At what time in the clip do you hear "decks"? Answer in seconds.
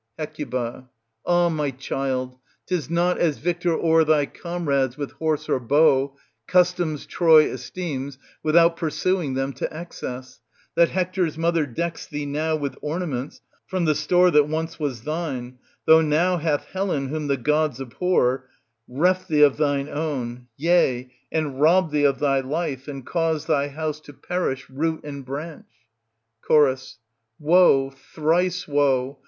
11.67-12.07